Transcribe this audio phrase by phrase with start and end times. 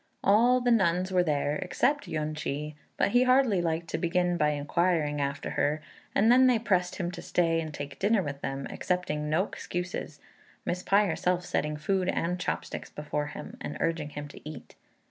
[0.23, 4.49] All the nuns were there except Yün ch'i, but he hardly liked to begin by
[4.49, 5.79] inquiring after her;
[6.15, 10.19] and then they pressed him to stay and take dinner with them, accepting no excuses,
[10.65, 14.73] Miss Pai herself setting food and chop sticks before him, and urging him to eat.